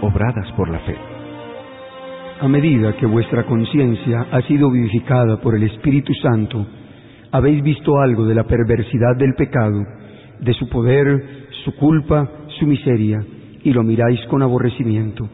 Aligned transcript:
obradas 0.00 0.50
por 0.56 0.68
la 0.68 0.78
fe. 0.80 0.96
A 2.40 2.48
medida 2.48 2.96
que 2.96 3.06
vuestra 3.06 3.44
conciencia 3.44 4.26
ha 4.32 4.42
sido 4.42 4.70
vivificada 4.70 5.40
por 5.40 5.54
el 5.54 5.62
Espíritu 5.62 6.12
Santo, 6.14 6.66
habéis 7.30 7.62
visto 7.62 8.00
algo 8.00 8.26
de 8.26 8.34
la 8.34 8.44
perversidad 8.44 9.16
del 9.16 9.34
pecado, 9.34 9.80
de 10.40 10.52
su 10.54 10.68
poder, 10.68 11.46
su 11.64 11.76
culpa, 11.76 12.28
su 12.58 12.66
miseria, 12.66 13.24
y 13.62 13.72
lo 13.72 13.84
miráis 13.84 14.20
con 14.26 14.42
aborrecimiento. 14.42 15.28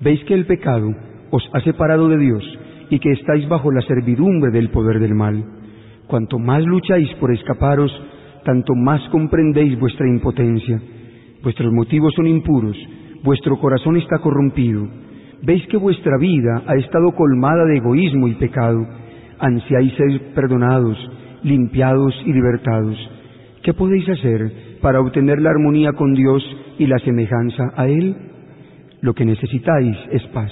Veis 0.00 0.24
que 0.24 0.32
el 0.32 0.46
pecado 0.46 0.88
os 1.30 1.42
ha 1.52 1.60
separado 1.60 2.08
de 2.08 2.16
Dios 2.16 2.58
y 2.88 2.98
que 2.98 3.12
estáis 3.12 3.46
bajo 3.48 3.70
la 3.70 3.82
servidumbre 3.82 4.50
del 4.50 4.70
poder 4.70 5.00
del 5.00 5.14
mal. 5.14 5.44
Cuanto 6.06 6.38
más 6.38 6.64
lucháis 6.64 7.12
por 7.20 7.30
escaparos, 7.30 7.92
tanto 8.44 8.74
más 8.74 9.06
comprendéis 9.10 9.78
vuestra 9.78 10.08
impotencia. 10.08 10.80
Vuestros 11.42 11.70
motivos 11.74 12.14
son 12.14 12.26
impuros, 12.26 12.76
vuestro 13.22 13.58
corazón 13.58 13.96
está 13.96 14.18
corrompido. 14.18 14.88
Veis 15.42 15.66
que 15.68 15.76
vuestra 15.76 16.16
vida 16.18 16.62
ha 16.66 16.74
estado 16.76 17.12
colmada 17.12 17.64
de 17.64 17.76
egoísmo 17.76 18.28
y 18.28 18.34
pecado. 18.34 18.86
Ansiáis 19.38 19.94
ser 19.94 20.34
perdonados, 20.34 20.98
limpiados 21.42 22.14
y 22.26 22.32
libertados. 22.32 22.96
¿Qué 23.62 23.72
podéis 23.72 24.08
hacer 24.08 24.78
para 24.80 25.00
obtener 25.00 25.40
la 25.40 25.50
armonía 25.50 25.92
con 25.92 26.14
Dios 26.14 26.42
y 26.78 26.86
la 26.86 26.98
semejanza 26.98 27.72
a 27.76 27.86
Él? 27.86 28.16
Lo 29.00 29.14
que 29.14 29.24
necesitáis 29.24 29.96
es 30.10 30.22
paz. 30.28 30.50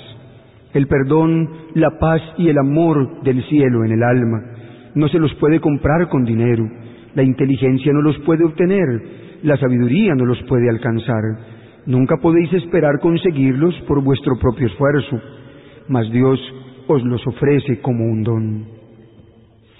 El 0.72 0.86
perdón, 0.86 1.48
la 1.74 1.98
paz 1.98 2.20
y 2.38 2.48
el 2.48 2.58
amor 2.58 3.22
del 3.22 3.42
cielo 3.44 3.84
en 3.84 3.92
el 3.92 4.02
alma 4.02 4.56
no 4.96 5.08
se 5.08 5.18
los 5.18 5.32
puede 5.34 5.60
comprar 5.60 6.08
con 6.08 6.24
dinero. 6.24 6.66
La 7.14 7.22
inteligencia 7.22 7.92
no 7.92 8.00
los 8.00 8.18
puede 8.20 8.44
obtener. 8.44 8.86
La 9.42 9.56
sabiduría 9.58 10.14
no 10.14 10.24
los 10.24 10.42
puede 10.44 10.70
alcanzar. 10.70 11.22
Nunca 11.86 12.16
podéis 12.16 12.52
esperar 12.52 12.98
conseguirlos 13.00 13.74
por 13.86 14.02
vuestro 14.02 14.36
propio 14.40 14.66
esfuerzo, 14.66 15.20
mas 15.88 16.10
Dios 16.10 16.40
os 16.88 17.02
los 17.04 17.24
ofrece 17.26 17.80
como 17.80 18.04
un 18.04 18.22
don. 18.24 18.66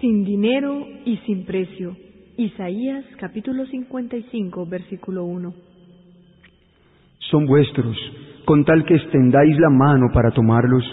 Sin 0.01 0.25
dinero 0.25 0.87
y 1.05 1.17
sin 1.27 1.45
precio. 1.45 1.97
Isaías 2.37 3.05
capítulo 3.19 3.67
55, 3.67 4.67
versículo 4.67 5.25
1. 5.25 5.53
Son 7.31 7.47
vuestros, 7.47 7.97
con 8.45 8.65
tal 8.65 8.85
que 8.85 8.95
extendáis 8.95 9.59
la 9.59 9.71
mano 9.71 10.07
para 10.15 10.31
tomarlos. 10.31 10.85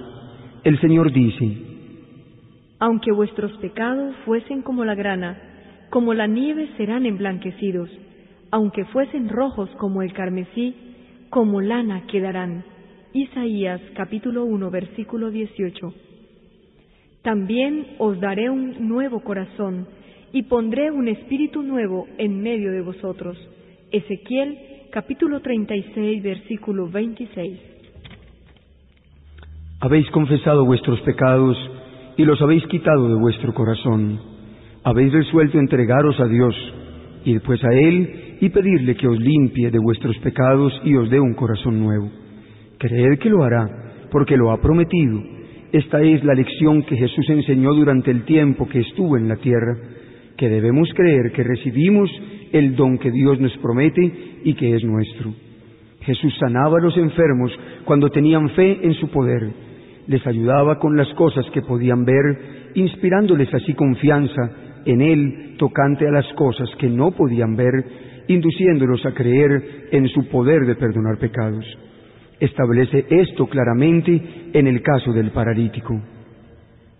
El 0.64 0.80
Señor 0.82 1.12
dice, 1.12 1.58
Aunque 2.80 3.12
vuestros 3.12 3.52
pecados 3.58 4.16
fuesen 4.26 4.64
como 4.64 4.84
la 4.84 4.96
grana, 4.96 5.38
como 5.92 6.16
la 6.16 6.26
nieve 6.26 6.70
serán 6.76 7.06
emblanquecidos, 7.06 7.90
aunque 8.50 8.86
fuesen 8.86 9.30
rojos 9.30 9.70
como 9.78 10.02
el 10.02 10.12
carmesí, 10.14 10.76
como 11.34 11.62
lana 11.62 12.06
quedarán. 12.06 12.64
Isaías 13.12 13.82
capítulo 13.96 14.46
1 14.46 14.70
versículo 14.70 15.32
18. 15.32 15.92
También 17.24 17.88
os 17.98 18.20
daré 18.20 18.52
un 18.52 18.88
nuevo 18.88 19.22
corazón 19.22 19.88
y 20.32 20.44
pondré 20.44 20.92
un 20.92 21.08
espíritu 21.08 21.64
nuevo 21.64 22.08
en 22.20 22.40
medio 22.40 22.72
de 22.72 22.82
vosotros. 22.82 23.36
Ezequiel 23.92 24.60
capítulo 24.92 25.40
36 25.40 26.22
versículo 26.22 26.88
26. 26.88 27.60
Habéis 29.80 30.08
confesado 30.12 30.66
vuestros 30.66 31.02
pecados 31.02 31.58
y 32.16 32.26
los 32.26 32.40
habéis 32.44 32.64
quitado 32.68 33.10
de 33.10 33.16
vuestro 33.16 33.56
corazón. 33.56 34.20
Habéis 34.84 35.12
resuelto 35.12 35.58
entregaros 35.58 36.20
a 36.20 36.28
Dios 36.28 36.54
y 37.26 37.34
después 37.34 37.60
a 37.64 37.74
Él 37.74 38.33
y 38.44 38.50
pedirle 38.50 38.96
que 38.96 39.08
os 39.08 39.18
limpie 39.18 39.72
de 39.72 39.80
vuestros 39.80 40.18
pecados 40.18 40.74
y 40.84 40.98
os 40.98 41.10
dé 41.10 41.18
un 41.18 41.34
corazón 41.34 41.80
nuevo. 41.80 42.12
Creed 42.78 43.18
que 43.20 43.30
lo 43.30 43.42
hará, 43.42 43.66
porque 44.12 44.36
lo 44.36 44.52
ha 44.52 44.60
prometido. 44.60 45.24
Esta 45.72 46.02
es 46.02 46.22
la 46.26 46.34
lección 46.34 46.84
que 46.84 46.98
Jesús 46.98 47.26
enseñó 47.30 47.74
durante 47.74 48.12
el 48.12 48.26
tiempo 48.26 48.68
que 48.68 48.82
estuvo 48.82 49.16
en 49.16 49.30
la 49.30 49.38
tierra, 49.38 49.78
que 50.36 50.50
debemos 50.50 50.90
creer 50.94 51.32
que 51.32 51.42
recibimos 51.42 52.10
el 52.52 52.76
don 52.76 52.98
que 52.98 53.12
Dios 53.12 53.40
nos 53.40 53.56
promete 53.60 54.12
y 54.44 54.54
que 54.56 54.76
es 54.76 54.84
nuestro. 54.84 55.34
Jesús 56.02 56.36
sanaba 56.38 56.80
a 56.80 56.82
los 56.82 56.98
enfermos 56.98 57.50
cuando 57.86 58.10
tenían 58.10 58.50
fe 58.50 58.78
en 58.84 58.94
su 58.96 59.08
poder, 59.08 59.54
les 60.08 60.28
ayudaba 60.28 60.80
con 60.80 60.98
las 60.98 61.08
cosas 61.14 61.46
que 61.54 61.62
podían 61.62 62.04
ver, 62.04 62.72
inspirándoles 62.76 63.54
así 63.54 63.74
confianza 63.74 64.52
en 64.86 65.02
Él 65.02 65.56
tocante 65.58 66.06
a 66.06 66.12
las 66.12 66.28
cosas 66.34 66.70
que 66.78 66.90
no 66.90 67.12
podían 67.12 67.56
ver, 67.56 68.12
induciéndolos 68.28 69.06
a 69.06 69.14
creer 69.14 69.88
en 69.92 70.08
su 70.10 70.28
poder 70.30 70.66
de 70.66 70.76
perdonar 70.76 71.18
pecados. 71.18 71.66
Establece 72.40 73.06
esto 73.10 73.48
claramente 73.48 74.50
en 74.54 74.68
el 74.68 74.82
caso 74.82 75.14
del 75.14 75.32
paralítico. 75.32 76.00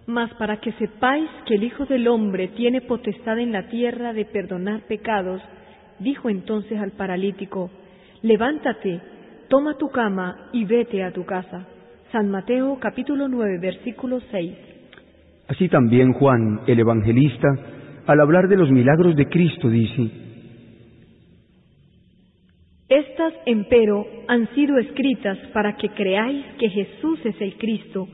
Mas 0.06 0.34
para 0.36 0.58
que 0.58 0.74
sepáis 0.74 1.30
que 1.46 1.56
el 1.56 1.64
Hijo 1.64 1.86
del 1.86 2.08
Hombre 2.08 2.50
tiene 2.50 2.82
potestad 2.82 3.40
en 3.40 3.52
la 3.52 3.68
tierra 3.70 4.14
de 4.14 4.26
perdonar 4.26 4.82
pecados, 4.82 5.42
dijo 6.00 6.30
entonces 6.30 6.80
al 6.80 6.92
paralítico, 6.92 7.72
levántate, 8.22 9.00
toma 9.48 9.78
tu 9.78 9.90
cama 9.90 10.50
y 10.52 10.66
vete 10.66 11.04
a 11.04 11.12
tu 11.12 11.26
casa. 11.26 11.68
San 12.12 12.30
Mateo 12.30 12.78
capítulo 12.80 13.28
9 13.28 13.60
versículo 13.60 14.20
6. 14.32 14.54
Así 15.48 15.68
también 15.70 16.14
Juan, 16.14 16.62
el 16.68 16.80
evangelista, 16.80 17.48
al 18.06 18.20
hablar 18.20 18.48
de 18.48 18.58
los 18.58 18.72
milagros 18.72 19.16
de 19.16 19.28
Cristo, 19.28 19.70
dice, 19.70 20.23
Estas, 22.94 23.34
empero, 23.48 24.06
han 24.28 24.48
sido 24.54 24.78
escritas 24.78 25.40
para 25.52 25.76
que 25.78 25.90
creáis 25.90 26.46
que 26.60 26.70
Jesús 26.70 27.20
es 27.26 27.42
el 27.42 27.58
Cristo, 27.58 28.08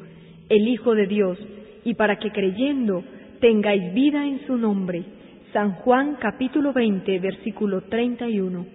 el 0.47 0.69
Hijo 0.69 0.95
de 0.95 1.05
Dios, 1.05 1.37
y 1.83 1.95
para 1.95 2.15
que 2.15 2.31
creyendo 2.31 3.03
tengáis 3.41 3.93
vida 3.93 4.25
en 4.25 4.39
su 4.47 4.55
nombre. 4.55 5.03
San 5.51 5.73
Juan 5.73 6.15
capítulo 6.21 6.71
20, 6.71 7.19
versículo 7.19 7.81
31. 7.89 8.65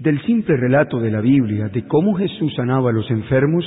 Del 0.00 0.20
simple 0.22 0.56
relato 0.56 0.98
de 0.98 1.12
la 1.12 1.20
Biblia 1.20 1.68
de 1.68 1.86
cómo 1.86 2.14
Jesús 2.14 2.52
sanaba 2.56 2.90
a 2.90 2.92
los 2.92 3.08
enfermos, 3.08 3.64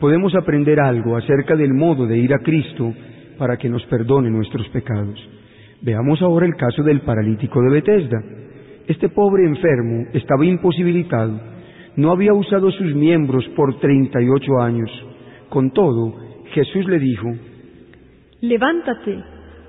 podemos 0.00 0.34
aprender 0.34 0.80
algo 0.80 1.16
acerca 1.16 1.54
del 1.54 1.74
modo 1.74 2.08
de 2.08 2.18
ir 2.18 2.34
a 2.34 2.40
Cristo 2.40 2.92
para 3.38 3.56
que 3.56 3.68
nos 3.68 3.86
perdone 3.86 4.30
nuestros 4.30 4.68
pecados. 4.70 5.16
Veamos 5.80 6.20
ahora 6.22 6.44
el 6.44 6.56
caso 6.56 6.82
del 6.82 7.02
paralítico 7.02 7.62
de 7.62 7.70
Bethesda. 7.70 8.18
Este 8.88 9.10
pobre 9.10 9.44
enfermo 9.44 10.06
estaba 10.14 10.46
imposibilitado, 10.46 11.38
no 11.96 12.10
había 12.10 12.32
usado 12.32 12.70
sus 12.70 12.94
miembros 12.94 13.46
por 13.54 13.78
38 13.78 14.60
años. 14.62 14.90
Con 15.50 15.72
todo, 15.72 16.14
Jesús 16.54 16.86
le 16.86 16.98
dijo, 16.98 17.28
Levántate, 18.40 19.22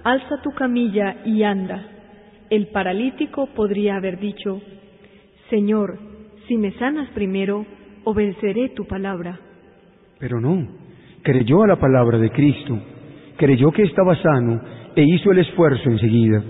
alza 0.06 0.42
tu 0.42 0.52
camilla 0.52 1.18
y 1.26 1.44
anda. 1.44 1.86
El 2.50 2.68
paralítico 2.68 3.48
podría 3.54 3.98
haber 3.98 4.20
dicho, 4.20 4.62
Señor, 5.50 6.00
si 6.48 6.56
me 6.56 6.72
sanas 6.80 7.10
primero, 7.10 7.66
obedeceré 8.06 8.70
tu 8.70 8.86
palabra. 8.86 9.38
Pero 10.18 10.40
no, 10.40 10.66
creyó 11.24 11.64
a 11.64 11.68
la 11.68 11.76
palabra 11.76 12.20
de 12.20 12.30
Cristo, 12.30 12.80
creyó 13.36 13.72
que 13.72 13.84
estaba 13.84 14.16
sano 14.22 14.62
e 14.96 15.04
hizo 15.04 15.32
el 15.32 15.40
esfuerzo 15.40 15.90
enseguida. 15.90 16.42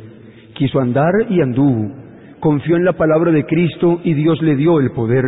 Quiso 0.53 0.79
andar 0.79 1.13
y 1.29 1.41
anduvo, 1.41 2.08
confió 2.39 2.75
en 2.75 2.85
la 2.85 2.93
palabra 2.93 3.31
de 3.31 3.45
Cristo 3.45 4.01
y 4.03 4.13
Dios 4.13 4.41
le 4.41 4.55
dio 4.55 4.79
el 4.79 4.91
poder, 4.91 5.23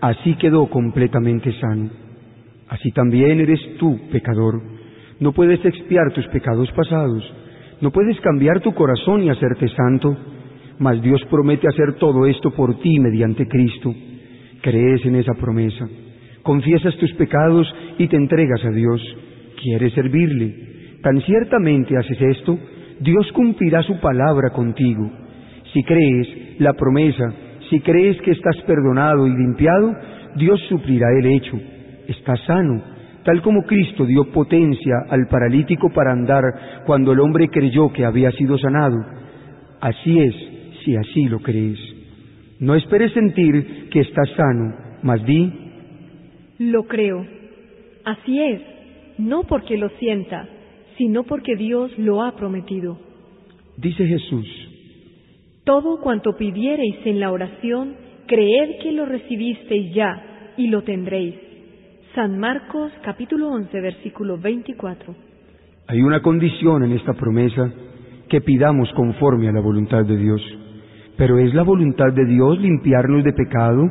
así 0.00 0.34
quedó 0.36 0.68
completamente 0.68 1.52
sano. 1.60 1.90
Así 2.68 2.90
también 2.92 3.40
eres 3.40 3.60
tú, 3.78 3.98
pecador. 4.10 4.60
No 5.20 5.32
puedes 5.32 5.64
expiar 5.64 6.12
tus 6.12 6.26
pecados 6.28 6.70
pasados, 6.72 7.22
no 7.80 7.90
puedes 7.90 8.20
cambiar 8.20 8.60
tu 8.60 8.74
corazón 8.74 9.22
y 9.22 9.30
hacerte 9.30 9.68
santo, 9.68 10.16
mas 10.78 11.00
Dios 11.02 11.22
promete 11.30 11.68
hacer 11.68 11.94
todo 11.94 12.26
esto 12.26 12.50
por 12.50 12.78
ti 12.80 12.98
mediante 12.98 13.46
Cristo. 13.46 13.94
Crees 14.62 15.04
en 15.06 15.16
esa 15.16 15.34
promesa, 15.34 15.88
confiesas 16.42 16.96
tus 16.96 17.12
pecados 17.14 17.72
y 17.98 18.08
te 18.08 18.16
entregas 18.16 18.64
a 18.64 18.70
Dios, 18.70 19.00
quieres 19.62 19.92
servirle. 19.94 20.98
Tan 21.02 21.20
ciertamente 21.22 21.96
haces 21.96 22.20
esto, 22.20 22.58
Dios 23.00 23.30
cumplirá 23.32 23.82
su 23.82 24.00
palabra 24.00 24.50
contigo. 24.50 25.25
Si 25.76 25.82
crees 25.82 26.58
la 26.58 26.72
promesa, 26.72 27.34
si 27.68 27.80
crees 27.80 28.18
que 28.22 28.30
estás 28.30 28.56
perdonado 28.66 29.26
y 29.26 29.30
limpiado, 29.36 29.94
Dios 30.36 30.58
suplirá 30.70 31.06
el 31.18 31.26
hecho. 31.26 31.60
Estás 32.08 32.40
sano, 32.46 32.82
tal 33.22 33.42
como 33.42 33.60
Cristo 33.64 34.06
dio 34.06 34.24
potencia 34.32 34.94
al 35.10 35.26
paralítico 35.28 35.90
para 35.90 36.12
andar 36.12 36.44
cuando 36.86 37.12
el 37.12 37.20
hombre 37.20 37.48
creyó 37.48 37.92
que 37.92 38.06
había 38.06 38.30
sido 38.32 38.56
sanado. 38.56 38.96
Así 39.82 40.18
es, 40.18 40.34
si 40.82 40.96
así 40.96 41.28
lo 41.28 41.40
crees. 41.40 41.78
No 42.58 42.74
esperes 42.74 43.12
sentir 43.12 43.90
que 43.90 44.00
estás 44.00 44.30
sano, 44.30 44.74
mas 45.02 45.22
di, 45.26 45.52
Lo 46.58 46.84
creo. 46.84 47.22
Así 48.02 48.40
es, 48.40 48.62
no 49.18 49.42
porque 49.42 49.76
lo 49.76 49.90
sienta, 49.98 50.48
sino 50.96 51.24
porque 51.24 51.54
Dios 51.54 51.92
lo 51.98 52.22
ha 52.22 52.34
prometido. 52.34 52.98
dice 53.76 54.06
Jesús, 54.06 54.65
Todo 55.66 55.98
cuanto 56.00 56.36
pidiereis 56.36 57.04
en 57.06 57.18
la 57.18 57.32
oración, 57.32 57.94
creed 58.28 58.78
que 58.80 58.92
lo 58.92 59.04
recibisteis 59.04 59.92
ya, 59.92 60.52
y 60.56 60.68
lo 60.68 60.82
tendréis. 60.82 61.34
San 62.14 62.38
Marcos 62.38 62.92
capítulo 63.02 63.48
11 63.48 63.80
versículo 63.80 64.38
24. 64.38 65.12
Hay 65.88 66.02
una 66.02 66.22
condición 66.22 66.84
en 66.84 66.92
esta 66.92 67.14
promesa 67.14 67.68
que 68.28 68.42
pidamos 68.42 68.88
conforme 68.94 69.48
a 69.48 69.52
la 69.52 69.60
voluntad 69.60 70.04
de 70.04 70.16
Dios. 70.16 70.40
Pero 71.16 71.36
es 71.40 71.52
la 71.52 71.64
voluntad 71.64 72.12
de 72.12 72.26
Dios 72.26 72.60
limpiarnos 72.60 73.24
de 73.24 73.32
pecado, 73.32 73.82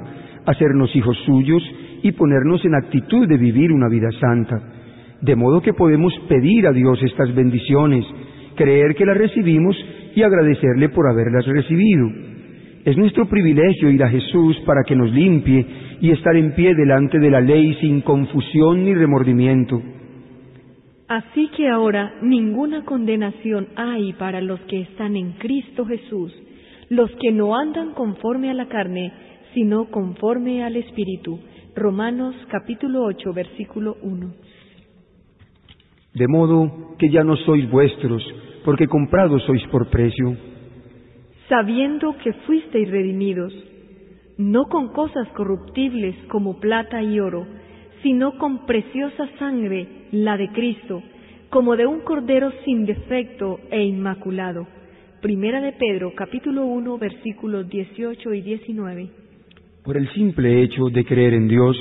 hacernos 0.46 0.96
hijos 0.96 1.18
suyos 1.26 1.62
y 2.04 2.14
ponernos 2.14 2.64
en 2.64 2.76
actitud 2.76 3.28
de 3.28 3.36
vivir 3.36 3.74
una 3.74 3.90
vida 3.90 4.12
santa. 4.22 4.62
De 5.20 5.36
modo 5.36 5.62
que 5.62 5.74
podemos 5.74 6.14
pedir 6.30 6.68
a 6.68 6.72
Dios 6.72 7.04
estas 7.04 7.36
bendiciones, 7.36 8.06
creer 8.56 8.96
que 8.96 9.06
las 9.06 9.18
recibimos 9.18 9.76
y 10.16 10.24
agradecerle 10.24 10.90
por 10.90 11.08
haberlas 11.08 11.46
recibido. 11.46 12.10
Es 12.86 12.98
nuestro 12.98 13.28
privilegio 13.28 13.90
ir 13.90 14.04
a 14.04 14.10
Jesús 14.10 14.58
para 14.66 14.84
que 14.84 14.96
nos 14.96 15.12
limpie 15.12 15.66
y 16.02 16.12
estar 16.12 16.36
en 16.36 16.54
pie 16.54 16.74
delante 16.74 17.20
de 17.20 17.30
la 17.30 17.42
ley 17.42 17.76
sin 17.82 18.02
confusión 18.02 18.86
ni 18.86 18.94
remordimiento. 18.94 19.82
Así 21.08 21.50
que 21.56 21.68
ahora 21.68 22.14
ninguna 22.22 22.84
condenación 22.86 23.68
hay 23.76 24.14
para 24.14 24.42
los 24.42 24.60
que 24.62 24.82
están 24.82 25.16
en 25.16 25.34
Cristo 25.34 25.86
Jesús, 25.86 26.34
los 26.90 27.12
que 27.22 27.32
no 27.32 27.56
andan 27.56 27.94
conforme 27.94 28.50
a 28.50 28.54
la 28.54 28.68
carne, 28.68 29.12
sino 29.54 29.86
conforme 29.86 30.64
al 30.64 30.76
Espíritu. 30.76 31.40
Romanos 31.76 32.36
capítulo 32.50 33.04
8, 33.04 33.34
versículo 33.34 33.98
1. 34.02 34.34
De 36.14 36.28
modo 36.28 36.96
que 36.98 37.10
ya 37.10 37.24
no 37.24 37.36
sois 37.36 37.70
vuestros, 37.70 38.24
porque 38.66 38.88
comprados 38.88 39.44
sois 39.46 39.64
por 39.68 39.88
precio. 39.90 40.36
Sabiendo 41.48 42.18
que 42.18 42.34
fuisteis 42.46 42.90
redimidos, 42.90 43.54
no 44.38 44.66
con 44.66 44.90
cosas 44.90 45.28
corruptibles 45.30 46.16
como 46.28 46.60
plata 46.60 47.02
y 47.02 47.20
oro, 47.20 47.46
sino 48.02 48.38
con 48.38 48.66
preciosa 48.66 49.30
sangre, 49.38 49.88
la 50.12 50.36
de 50.36 50.50
Cristo, 50.50 51.04
como 51.50 51.76
de 51.76 51.86
un 51.86 52.02
cordero 52.02 52.52
sin 52.66 52.86
defecto 52.86 53.60
e 53.70 53.84
inmaculado. 53.84 54.68
Primera 55.22 55.62
de 55.62 55.72
Pedro, 55.74 56.14
capítulo 56.16 56.66
1, 56.66 56.98
versículos 56.98 57.70
18 57.70 58.34
y 58.34 58.42
19. 58.42 59.10
Por 59.84 59.98
el 59.98 60.10
simple 60.10 60.64
hecho 60.64 60.90
de 60.90 61.06
creer 61.06 61.36
en 61.36 61.48
Dios, 61.48 61.78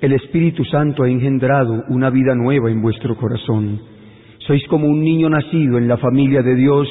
el 0.00 0.12
Espíritu 0.12 0.64
Santo 0.64 1.02
ha 1.02 1.08
engendrado 1.08 1.84
una 1.88 2.10
vida 2.10 2.34
nueva 2.34 2.70
en 2.70 2.82
vuestro 2.82 3.16
corazón. 3.16 3.93
Sois 4.46 4.66
como 4.68 4.86
un 4.88 5.00
niño 5.00 5.30
nacido 5.30 5.78
en 5.78 5.88
la 5.88 5.96
familia 5.96 6.42
de 6.42 6.54
Dios 6.54 6.86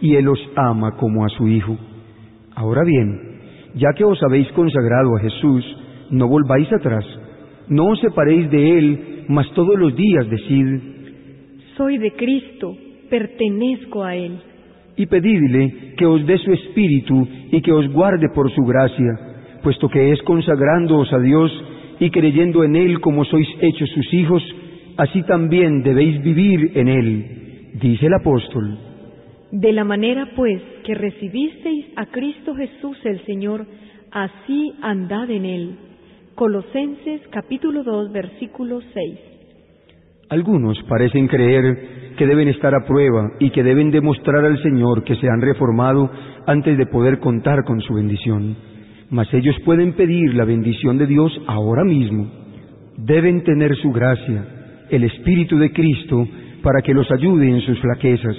y 0.00 0.16
Él 0.16 0.28
os 0.28 0.40
ama 0.56 0.96
como 0.96 1.24
a 1.24 1.28
su 1.30 1.48
Hijo. 1.48 1.76
Ahora 2.54 2.82
bien, 2.84 3.40
ya 3.74 3.92
que 3.96 4.04
os 4.04 4.22
habéis 4.22 4.48
consagrado 4.52 5.16
a 5.16 5.20
Jesús, 5.20 5.64
no 6.10 6.28
volváis 6.28 6.70
atrás, 6.72 7.04
no 7.68 7.86
os 7.86 8.00
separéis 8.00 8.50
de 8.50 8.78
Él, 8.78 9.24
mas 9.28 9.50
todos 9.54 9.78
los 9.78 9.94
días 9.94 10.28
decid, 10.28 10.80
Soy 11.76 11.98
de 11.98 12.12
Cristo, 12.12 12.76
pertenezco 13.08 14.02
a 14.02 14.14
Él. 14.16 14.40
Y 14.96 15.06
pedidle 15.06 15.94
que 15.96 16.06
os 16.06 16.26
dé 16.26 16.36
su 16.38 16.52
Espíritu 16.52 17.26
y 17.52 17.60
que 17.62 17.72
os 17.72 17.88
guarde 17.92 18.28
por 18.34 18.50
su 18.52 18.62
gracia, 18.64 19.12
puesto 19.62 19.88
que 19.88 20.12
es 20.12 20.20
consagrándoos 20.22 21.12
a 21.12 21.18
Dios 21.20 21.52
y 22.00 22.10
creyendo 22.10 22.64
en 22.64 22.76
Él 22.76 23.00
como 23.00 23.24
sois 23.24 23.48
hechos 23.60 23.88
sus 23.90 24.12
hijos, 24.12 24.42
así 24.98 25.22
también 25.22 25.82
debéis 25.82 26.22
vivir 26.22 26.72
en 26.74 26.88
Él, 26.88 27.70
dice 27.80 28.06
el 28.06 28.14
apóstol. 28.14 28.78
De 29.52 29.72
la 29.72 29.84
manera 29.84 30.28
pues 30.36 30.60
que 30.84 30.94
recibisteis 30.94 31.86
a 31.96 32.06
Cristo 32.06 32.54
Jesús 32.54 32.98
el 33.04 33.24
Señor, 33.24 33.64
así 34.10 34.74
andad 34.82 35.30
en 35.30 35.46
Él. 35.46 35.76
Colosenses 36.34 37.22
capítulo 37.30 37.82
2 37.84 38.12
versículo 38.12 38.80
6. 38.92 39.18
Algunos 40.30 40.82
parecen 40.88 41.28
creer 41.28 42.14
que 42.18 42.26
deben 42.26 42.48
estar 42.48 42.74
a 42.74 42.84
prueba 42.84 43.30
y 43.38 43.50
que 43.50 43.62
deben 43.62 43.90
demostrar 43.90 44.44
al 44.44 44.60
Señor 44.62 45.04
que 45.04 45.14
se 45.16 45.28
han 45.28 45.40
reformado 45.40 46.10
antes 46.46 46.76
de 46.76 46.86
poder 46.86 47.20
contar 47.20 47.64
con 47.64 47.80
su 47.80 47.94
bendición. 47.94 48.56
Mas 49.10 49.32
ellos 49.32 49.56
pueden 49.64 49.94
pedir 49.94 50.34
la 50.34 50.44
bendición 50.44 50.98
de 50.98 51.06
Dios 51.06 51.32
ahora 51.46 51.84
mismo. 51.84 52.30
Deben 52.98 53.42
tener 53.44 53.74
su 53.76 53.90
gracia, 53.92 54.57
el 54.90 55.04
Espíritu 55.04 55.58
de 55.58 55.72
Cristo, 55.72 56.26
para 56.62 56.82
que 56.82 56.94
los 56.94 57.10
ayude 57.10 57.48
en 57.48 57.60
sus 57.60 57.78
flaquezas. 57.80 58.36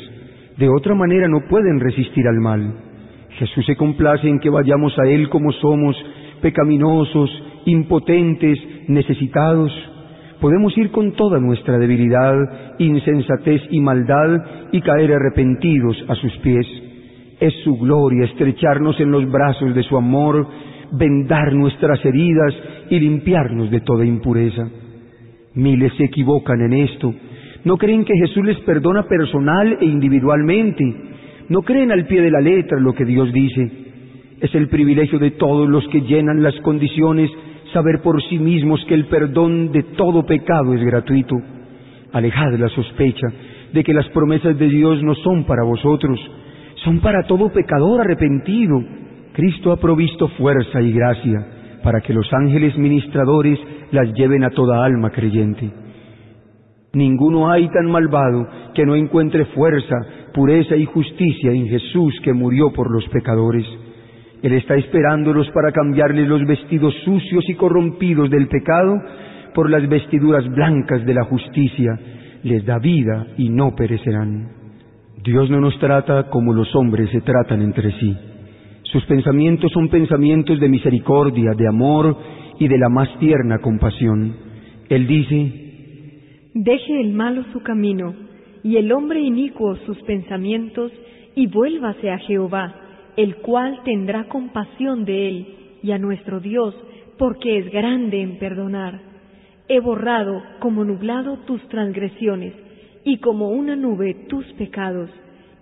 De 0.57 0.69
otra 0.69 0.93
manera 0.93 1.27
no 1.27 1.41
pueden 1.49 1.79
resistir 1.79 2.27
al 2.27 2.39
mal. 2.39 2.73
Jesús 3.37 3.65
se 3.65 3.75
complace 3.75 4.27
en 4.27 4.39
que 4.39 4.49
vayamos 4.49 4.97
a 4.99 5.07
Él 5.07 5.29
como 5.29 5.51
somos, 5.53 5.95
pecaminosos, 6.41 7.29
impotentes, 7.65 8.59
necesitados. 8.87 9.71
Podemos 10.41 10.77
ir 10.77 10.91
con 10.91 11.13
toda 11.13 11.39
nuestra 11.39 11.77
debilidad, 11.77 12.35
insensatez 12.79 13.61
y 13.71 13.79
maldad 13.79 14.69
y 14.71 14.81
caer 14.81 15.13
arrepentidos 15.13 15.97
a 16.07 16.15
sus 16.15 16.35
pies. 16.37 16.67
Es 17.39 17.53
su 17.63 17.77
gloria 17.77 18.25
estrecharnos 18.25 18.99
en 18.99 19.11
los 19.11 19.29
brazos 19.29 19.73
de 19.73 19.83
su 19.83 19.95
amor, 19.95 20.45
vendar 20.91 21.53
nuestras 21.53 22.03
heridas 22.03 22.53
y 22.89 22.99
limpiarnos 22.99 23.71
de 23.71 23.81
toda 23.81 24.05
impureza. 24.05 24.67
Miles 25.55 25.93
se 25.97 26.05
equivocan 26.05 26.61
en 26.61 26.73
esto. 26.73 27.13
No 27.63 27.77
creen 27.77 28.05
que 28.05 28.15
Jesús 28.15 28.45
les 28.45 28.59
perdona 28.59 29.03
personal 29.03 29.77
e 29.81 29.85
individualmente. 29.85 30.83
No 31.49 31.63
creen 31.63 31.91
al 31.91 32.05
pie 32.05 32.21
de 32.21 32.31
la 32.31 32.39
letra 32.39 32.79
lo 32.79 32.93
que 32.93 33.05
Dios 33.05 33.33
dice. 33.33 33.71
Es 34.39 34.53
el 34.55 34.69
privilegio 34.69 35.19
de 35.19 35.31
todos 35.31 35.67
los 35.67 35.87
que 35.89 36.01
llenan 36.01 36.43
las 36.43 36.55
condiciones 36.61 37.29
saber 37.73 38.01
por 38.01 38.21
sí 38.23 38.37
mismos 38.37 38.83
que 38.85 38.93
el 38.93 39.05
perdón 39.05 39.71
de 39.71 39.83
todo 39.83 40.25
pecado 40.25 40.73
es 40.73 40.83
gratuito. 40.83 41.35
Alejad 42.13 42.53
la 42.57 42.69
sospecha 42.69 43.27
de 43.73 43.83
que 43.83 43.93
las 43.93 44.07
promesas 44.09 44.57
de 44.57 44.69
Dios 44.69 45.03
no 45.03 45.13
son 45.15 45.43
para 45.43 45.63
vosotros, 45.63 46.19
son 46.83 46.99
para 46.99 47.23
todo 47.23 47.51
pecador 47.51 48.01
arrepentido. 48.01 48.81
Cristo 49.33 49.71
ha 49.71 49.77
provisto 49.77 50.27
fuerza 50.29 50.81
y 50.81 50.91
gracia 50.91 51.58
para 51.89 52.01
que 52.01 52.13
los 52.13 52.31
ángeles 52.31 52.77
ministradores 52.77 53.57
las 53.89 54.13
lleven 54.13 54.43
a 54.43 54.51
toda 54.51 54.85
alma 54.85 55.09
creyente. 55.09 55.71
Ninguno 56.93 57.49
hay 57.49 57.67
tan 57.69 57.89
malvado 57.89 58.47
que 58.75 58.85
no 58.85 58.93
encuentre 58.95 59.45
fuerza, 59.45 59.95
pureza 60.31 60.75
y 60.75 60.85
justicia 60.85 61.51
en 61.51 61.67
Jesús 61.67 62.13
que 62.23 62.31
murió 62.31 62.71
por 62.71 62.91
los 62.91 63.09
pecadores. 63.09 63.65
Él 64.43 64.53
está 64.53 64.75
esperándolos 64.75 65.49
para 65.49 65.71
cambiarles 65.71 66.27
los 66.27 66.45
vestidos 66.45 66.93
sucios 67.03 67.43
y 67.47 67.55
corrompidos 67.55 68.29
del 68.29 68.47
pecado 68.49 68.93
por 69.55 69.71
las 69.71 69.89
vestiduras 69.89 70.47
blancas 70.47 71.03
de 71.07 71.13
la 71.15 71.23
justicia. 71.23 71.99
Les 72.43 72.63
da 72.67 72.77
vida 72.77 73.25
y 73.35 73.49
no 73.49 73.73
perecerán. 73.73 74.47
Dios 75.23 75.49
no 75.49 75.59
nos 75.59 75.79
trata 75.79 76.29
como 76.29 76.53
los 76.53 76.75
hombres 76.75 77.09
se 77.09 77.21
tratan 77.21 77.63
entre 77.63 77.93
sí. 77.93 78.28
Sus 78.91 79.05
pensamientos 79.05 79.71
son 79.71 79.87
pensamientos 79.89 80.59
de 80.59 80.67
misericordia, 80.67 81.51
de 81.55 81.67
amor 81.67 82.17
y 82.57 82.67
de 82.67 82.77
la 82.79 82.89
más 82.89 83.07
tierna 83.19 83.59
compasión. 83.59 84.35
Él 84.89 85.05
dice, 85.05 86.51
Deje 86.55 86.99
el 86.99 87.13
malo 87.13 87.43
su 87.53 87.61
camino, 87.61 88.15
y 88.63 88.77
el 88.77 88.91
hombre 88.91 89.21
inicuo 89.21 89.75
sus 89.85 90.01
pensamientos, 90.03 90.91
y 91.35 91.45
vuélvase 91.45 92.09
a 92.09 92.17
Jehová, 92.17 92.73
el 93.15 93.35
cual 93.37 93.79
tendrá 93.85 94.23
compasión 94.23 95.05
de 95.05 95.29
él, 95.29 95.47
y 95.83 95.91
a 95.91 95.99
nuestro 95.99 96.39
Dios, 96.39 96.75
porque 97.19 97.59
es 97.59 97.71
grande 97.71 98.23
en 98.23 98.39
perdonar. 98.39 99.01
He 99.67 99.79
borrado 99.81 100.41
como 100.59 100.83
nublado 100.83 101.37
tus 101.45 101.61
transgresiones, 101.69 102.53
y 103.05 103.17
como 103.17 103.49
una 103.49 103.75
nube 103.75 104.25
tus 104.27 104.45
pecados. 104.53 105.11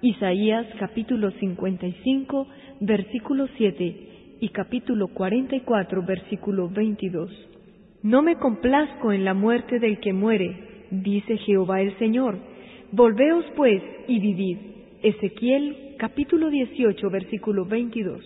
Isaías 0.01 0.67
capítulo 0.77 1.31
55, 1.31 2.47
versículo 2.81 3.47
7 3.57 4.37
y 4.39 4.49
capítulo 4.49 5.07
44, 5.07 6.03
versículo 6.03 6.69
22. 6.69 7.31
No 8.03 8.21
me 8.21 8.35
complazco 8.35 9.11
en 9.11 9.25
la 9.25 9.33
muerte 9.33 9.79
del 9.79 9.99
que 9.99 10.13
muere, 10.13 10.85
dice 10.91 11.37
Jehová 11.37 11.81
el 11.81 11.97
Señor. 11.97 12.37
Volveos 12.91 13.43
pues 13.55 13.81
y 14.07 14.19
vivid. 14.19 14.57
Ezequiel 15.01 15.95
capítulo 15.97 16.51
18, 16.51 17.09
versículo 17.09 17.65
22. 17.65 18.21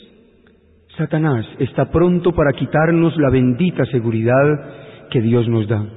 Satanás 0.98 1.46
está 1.60 1.90
pronto 1.90 2.34
para 2.34 2.52
quitarnos 2.52 3.16
la 3.16 3.30
bendita 3.30 3.86
seguridad 3.86 5.08
que 5.10 5.22
Dios 5.22 5.48
nos 5.48 5.70
da. 5.70 5.88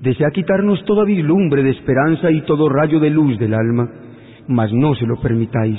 Desea 0.00 0.30
quitarnos 0.30 0.82
toda 0.86 1.04
vislumbre 1.04 1.62
de 1.62 1.70
esperanza 1.70 2.30
y 2.30 2.40
todo 2.42 2.70
rayo 2.70 2.98
de 2.98 3.10
luz 3.10 3.38
del 3.38 3.52
alma, 3.52 4.07
mas 4.48 4.72
no 4.72 4.94
se 4.94 5.06
lo 5.06 5.20
permitáis. 5.20 5.78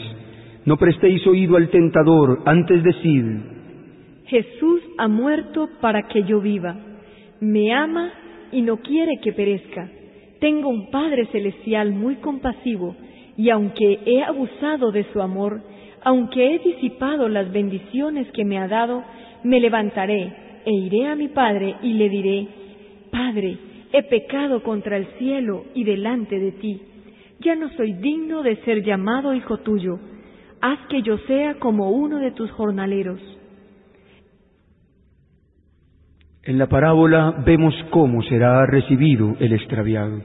No 0.66 0.78
prestéis 0.78 1.26
oído 1.28 1.58
al 1.58 1.70
tentador, 1.70 2.44
antes 2.46 2.84
decid, 2.84 3.26
Jesús 4.28 4.82
ha 4.98 5.08
muerto 5.08 5.68
para 5.82 6.04
que 6.04 6.24
yo 6.24 6.40
viva. 6.40 6.76
Me 7.42 7.74
ama 7.74 8.12
y 8.52 8.62
no 8.62 8.78
quiere 8.78 9.20
que 9.22 9.34
perezca. 9.34 9.90
Tengo 10.40 10.70
un 10.70 10.92
Padre 10.92 11.26
Celestial 11.32 11.92
muy 11.92 12.18
compasivo, 12.18 12.96
y 13.36 13.50
aunque 13.50 14.00
he 14.06 14.22
abusado 14.24 14.92
de 14.92 15.06
su 15.12 15.22
amor, 15.22 15.62
aunque 16.04 16.56
he 16.56 16.60
disipado 16.60 17.28
las 17.28 17.52
bendiciones 17.52 18.28
que 18.32 18.46
me 18.46 18.58
ha 18.58 18.68
dado, 18.68 19.04
me 19.44 19.60
levantaré, 19.60 20.32
e 20.66 20.72
iré 20.74 21.08
a 21.08 21.16
mi 21.16 21.30
padre 21.30 21.76
y 21.82 21.94
le 21.94 22.10
diré, 22.10 22.48
Padre, 23.12 23.58
he 23.92 24.04
pecado 24.04 24.62
contra 24.62 24.98
el 24.98 25.08
cielo 25.18 25.66
y 25.74 25.84
delante 25.84 26.38
de 26.38 26.52
ti. 26.52 26.82
Ya 27.40 27.56
no 27.56 27.70
soy 27.78 27.94
digno 27.94 28.44
de 28.44 28.58
ser 28.64 28.84
llamado 28.84 29.34
hijo 29.34 29.58
tuyo. 29.60 30.00
Haz 30.62 30.80
que 30.90 31.02
yo 31.02 31.18
sea 31.20 31.56
como 31.56 31.92
uno 31.92 32.20
de 32.20 32.32
tus 32.32 32.52
jornaleros. 32.52 33.20
En 36.44 36.58
la 36.58 36.68
parábola 36.68 37.44
vemos 37.46 37.74
cómo 37.92 38.24
será 38.24 38.66
recibido 38.66 39.36
el 39.40 39.54
extraviado. 39.54 40.22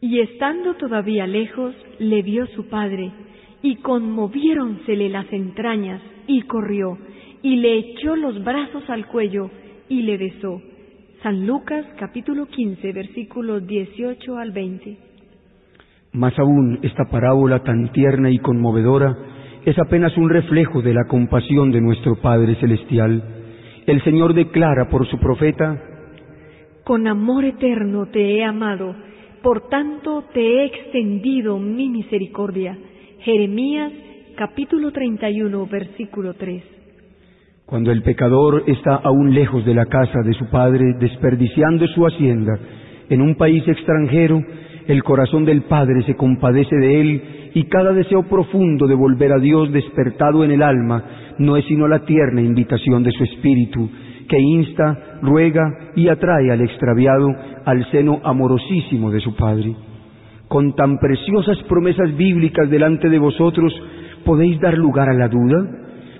Y 0.00 0.20
estando 0.20 0.74
todavía 0.74 1.26
lejos, 1.26 1.74
le 1.98 2.22
vio 2.22 2.46
su 2.48 2.68
padre, 2.68 3.12
y 3.62 3.76
conmoviéronsele 3.76 5.08
las 5.08 5.32
entrañas, 5.32 6.02
y 6.26 6.42
corrió, 6.42 6.98
y 7.42 7.56
le 7.56 7.78
echó 7.78 8.14
los 8.14 8.44
brazos 8.44 8.88
al 8.90 9.06
cuello, 9.06 9.50
y 9.88 10.02
le 10.02 10.18
besó. 10.18 10.60
San 11.22 11.46
Lucas 11.46 11.86
capítulo 11.98 12.46
15 12.46 12.92
versículos 12.92 13.66
18 13.66 14.36
al 14.38 14.52
20. 14.52 15.05
Más 16.16 16.38
aún, 16.38 16.78
esta 16.80 17.04
parábola 17.04 17.62
tan 17.62 17.92
tierna 17.92 18.30
y 18.30 18.38
conmovedora 18.38 19.14
es 19.66 19.78
apenas 19.78 20.16
un 20.16 20.30
reflejo 20.30 20.80
de 20.80 20.94
la 20.94 21.04
compasión 21.04 21.70
de 21.70 21.82
nuestro 21.82 22.16
Padre 22.16 22.54
Celestial. 22.54 23.22
El 23.86 24.02
Señor 24.02 24.32
declara 24.32 24.88
por 24.88 25.06
su 25.08 25.18
profeta, 25.18 25.78
Con 26.84 27.06
amor 27.06 27.44
eterno 27.44 28.06
te 28.06 28.38
he 28.38 28.44
amado, 28.44 28.96
por 29.42 29.68
tanto 29.68 30.24
te 30.32 30.40
he 30.40 30.64
extendido 30.64 31.58
mi 31.58 31.90
misericordia. 31.90 32.78
Jeremías 33.20 33.92
capítulo 34.36 34.92
31 34.92 35.66
versículo 35.66 36.32
3. 36.32 36.62
Cuando 37.66 37.92
el 37.92 38.02
pecador 38.02 38.64
está 38.66 38.94
aún 38.94 39.34
lejos 39.34 39.66
de 39.66 39.74
la 39.74 39.84
casa 39.84 40.20
de 40.24 40.32
su 40.32 40.48
padre, 40.48 40.94
desperdiciando 40.98 41.86
su 41.88 42.06
hacienda 42.06 42.58
en 43.10 43.20
un 43.20 43.34
país 43.34 43.68
extranjero, 43.68 44.40
el 44.88 45.02
corazón 45.02 45.44
del 45.44 45.62
Padre 45.62 46.02
se 46.04 46.14
compadece 46.14 46.76
de 46.76 47.00
él 47.00 47.22
y 47.54 47.64
cada 47.64 47.92
deseo 47.92 48.22
profundo 48.24 48.86
de 48.86 48.94
volver 48.94 49.32
a 49.32 49.38
Dios 49.38 49.72
despertado 49.72 50.44
en 50.44 50.52
el 50.52 50.62
alma 50.62 51.02
no 51.38 51.56
es 51.56 51.64
sino 51.66 51.88
la 51.88 52.04
tierna 52.04 52.40
invitación 52.40 53.02
de 53.02 53.12
su 53.12 53.24
espíritu, 53.24 53.90
que 54.28 54.38
insta, 54.38 55.18
ruega 55.22 55.92
y 55.94 56.08
atrae 56.08 56.50
al 56.50 56.60
extraviado 56.60 57.28
al 57.64 57.90
seno 57.90 58.20
amorosísimo 58.24 59.10
de 59.10 59.20
su 59.20 59.34
Padre. 59.34 59.74
Con 60.48 60.74
tan 60.74 60.98
preciosas 60.98 61.58
promesas 61.64 62.16
bíblicas 62.16 62.70
delante 62.70 63.08
de 63.08 63.18
vosotros, 63.18 63.72
¿podéis 64.24 64.60
dar 64.60 64.76
lugar 64.78 65.08
a 65.08 65.14
la 65.14 65.28
duda? 65.28 65.66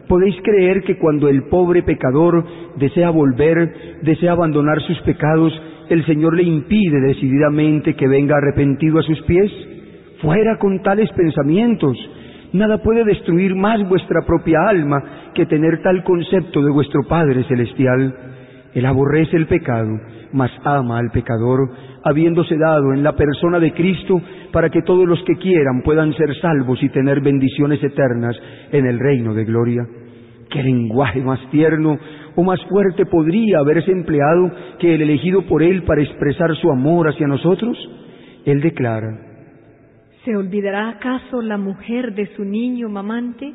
¿Podéis 0.08 0.36
creer 0.42 0.82
que 0.82 0.98
cuando 0.98 1.28
el 1.28 1.44
pobre 1.44 1.82
pecador 1.82 2.44
desea 2.76 3.10
volver, 3.10 4.00
desea 4.02 4.32
abandonar 4.32 4.80
sus 4.82 4.98
pecados, 5.00 5.52
el 5.88 6.04
Señor 6.04 6.34
le 6.34 6.42
impide 6.42 7.00
decididamente 7.00 7.94
que 7.94 8.08
venga 8.08 8.36
arrepentido 8.36 8.98
a 8.98 9.02
sus 9.02 9.20
pies? 9.22 9.50
Fuera 10.20 10.58
con 10.58 10.82
tales 10.82 11.10
pensamientos. 11.12 11.96
Nada 12.52 12.82
puede 12.82 13.04
destruir 13.04 13.54
más 13.54 13.86
vuestra 13.88 14.22
propia 14.26 14.68
alma 14.68 15.02
que 15.34 15.46
tener 15.46 15.82
tal 15.82 16.02
concepto 16.04 16.62
de 16.62 16.70
vuestro 16.70 17.02
Padre 17.08 17.44
Celestial. 17.44 18.14
Él 18.74 18.86
aborrece 18.86 19.36
el 19.36 19.46
pecado, 19.46 19.98
mas 20.32 20.50
ama 20.64 20.98
al 20.98 21.10
pecador, 21.10 21.70
habiéndose 22.04 22.56
dado 22.56 22.92
en 22.92 23.02
la 23.02 23.14
persona 23.14 23.58
de 23.58 23.72
Cristo 23.72 24.20
para 24.52 24.70
que 24.70 24.82
todos 24.82 25.06
los 25.06 25.22
que 25.24 25.36
quieran 25.36 25.82
puedan 25.82 26.12
ser 26.14 26.34
salvos 26.40 26.82
y 26.82 26.88
tener 26.88 27.20
bendiciones 27.20 27.82
eternas 27.82 28.36
en 28.72 28.86
el 28.86 28.98
reino 28.98 29.34
de 29.34 29.44
gloria. 29.44 29.86
¿Qué 30.50 30.62
lenguaje 30.62 31.20
más 31.20 31.40
tierno 31.50 31.98
o 32.36 32.42
más 32.42 32.60
fuerte 32.68 33.06
podría 33.06 33.58
haberse 33.58 33.90
empleado 33.90 34.50
que 34.78 34.94
el 34.94 35.02
elegido 35.02 35.42
por 35.42 35.62
Él 35.62 35.82
para 35.82 36.02
expresar 36.02 36.54
su 36.56 36.70
amor 36.70 37.08
hacia 37.08 37.26
nosotros? 37.26 37.76
Él 38.44 38.60
declara, 38.60 39.26
¿Se 40.24 40.36
olvidará 40.36 40.88
acaso 40.88 41.40
la 41.40 41.56
mujer 41.56 42.14
de 42.14 42.26
su 42.34 42.44
niño 42.44 42.88
mamante, 42.88 43.54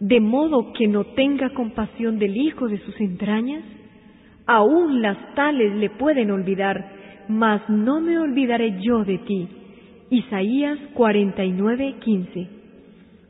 de 0.00 0.20
modo 0.20 0.72
que 0.72 0.88
no 0.88 1.04
tenga 1.04 1.50
compasión 1.50 2.18
del 2.18 2.36
hijo 2.36 2.68
de 2.68 2.78
sus 2.78 3.00
entrañas? 3.00 3.62
Aún 4.46 5.02
las 5.02 5.16
tales 5.36 5.76
le 5.76 5.90
pueden 5.90 6.32
olvidar, 6.32 6.84
mas 7.28 7.62
no 7.68 8.00
me 8.00 8.18
olvidaré 8.18 8.80
yo 8.80 9.04
de 9.04 9.18
ti. 9.18 9.48
Isaías 10.10 10.78
49, 10.94 11.94
15. 12.00 12.48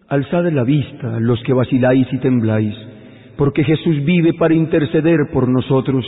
Alzad 0.09 0.50
la 0.50 0.64
vista 0.64 1.21
los 1.21 1.42
que 1.42 1.52
vaciláis 1.52 2.07
y 2.11 2.19
tembláis, 2.19 2.75
porque 3.40 3.64
Jesús 3.64 4.04
vive 4.04 4.35
para 4.35 4.52
interceder 4.52 5.30
por 5.32 5.49
nosotros. 5.49 6.04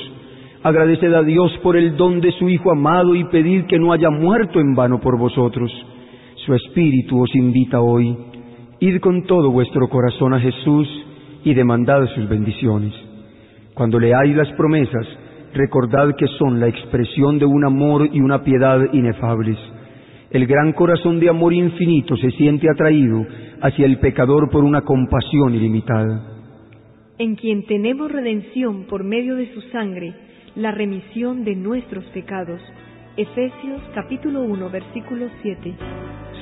Agradeced 0.62 1.14
a 1.14 1.22
Dios 1.22 1.50
por 1.62 1.78
el 1.78 1.96
don 1.96 2.20
de 2.20 2.30
su 2.32 2.46
Hijo 2.50 2.70
amado 2.70 3.14
y 3.14 3.24
pedid 3.24 3.64
que 3.64 3.78
no 3.78 3.90
haya 3.90 4.10
muerto 4.10 4.60
en 4.60 4.74
vano 4.74 5.00
por 5.00 5.16
vosotros. 5.16 5.72
Su 6.44 6.52
Espíritu 6.52 7.22
os 7.22 7.34
invita 7.34 7.80
hoy. 7.80 8.14
Id 8.80 9.00
con 9.00 9.24
todo 9.24 9.50
vuestro 9.50 9.88
corazón 9.88 10.34
a 10.34 10.40
Jesús 10.40 10.86
y 11.42 11.54
demandad 11.54 12.04
sus 12.14 12.28
bendiciones. 12.28 12.92
Cuando 13.72 13.98
leáis 13.98 14.36
las 14.36 14.52
promesas, 14.52 15.06
recordad 15.54 16.14
que 16.18 16.26
son 16.38 16.60
la 16.60 16.68
expresión 16.68 17.38
de 17.38 17.46
un 17.46 17.64
amor 17.64 18.10
y 18.12 18.20
una 18.20 18.44
piedad 18.44 18.78
inefables. 18.92 19.56
El 20.30 20.46
gran 20.46 20.74
corazón 20.74 21.18
de 21.18 21.30
amor 21.30 21.54
infinito 21.54 22.14
se 22.14 22.30
siente 22.32 22.68
atraído 22.68 23.24
hacia 23.62 23.86
el 23.86 24.00
pecador 24.00 24.50
por 24.50 24.64
una 24.64 24.82
compasión 24.82 25.54
ilimitada. 25.54 26.31
En 27.18 27.36
quien 27.36 27.66
tenemos 27.66 28.10
redención 28.10 28.84
por 28.84 29.04
medio 29.04 29.36
de 29.36 29.52
su 29.52 29.60
sangre, 29.70 30.14
la 30.56 30.70
remisión 30.70 31.44
de 31.44 31.54
nuestros 31.54 32.04
pecados. 32.06 32.60
Efesios 33.18 33.82
capítulo 33.94 34.40
1 34.42 34.70
versículo 34.70 35.26
7. 35.42 35.74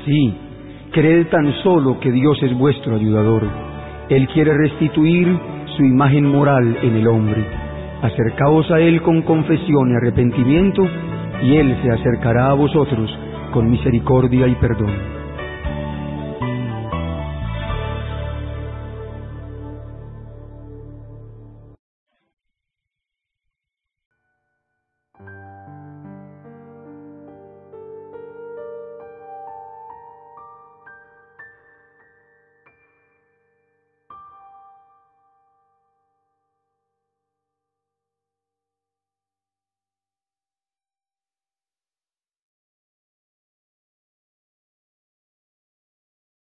Sí, 0.04 0.32
creed 0.92 1.26
tan 1.26 1.52
solo 1.64 1.98
que 1.98 2.12
Dios 2.12 2.40
es 2.44 2.56
vuestro 2.56 2.94
ayudador. 2.94 3.42
Él 4.10 4.28
quiere 4.28 4.56
restituir 4.56 5.36
su 5.76 5.84
imagen 5.84 6.26
moral 6.26 6.78
en 6.82 6.96
el 6.96 7.08
hombre. 7.08 7.44
Acercaos 8.02 8.70
a 8.70 8.80
Él 8.80 9.02
con 9.02 9.22
confesión 9.22 9.90
y 9.90 9.96
arrepentimiento, 9.96 10.86
y 11.42 11.56
Él 11.56 11.76
se 11.82 11.90
acercará 11.90 12.50
a 12.50 12.54
vosotros 12.54 13.10
con 13.52 13.68
misericordia 13.68 14.46
y 14.46 14.54
perdón. 14.54 15.19